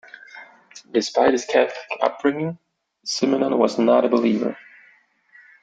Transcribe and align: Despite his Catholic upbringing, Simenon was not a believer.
Despite 0.91 1.33
his 1.33 1.45
Catholic 1.45 1.77
upbringing, 2.01 2.57
Simenon 3.05 3.55
was 3.59 3.77
not 3.77 4.03
a 4.03 4.09
believer. 4.09 4.57